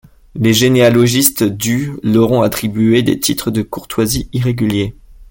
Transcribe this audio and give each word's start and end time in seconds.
Les 0.33 0.51
généalogistes 0.51 1.43
du 1.43 1.91
leur 2.01 2.31
ont 2.31 2.41
attribué 2.41 3.03
des 3.03 3.19
titres 3.19 3.51
de 3.51 3.61
courtoisie 3.61 4.29
irréguliers. 4.33 4.95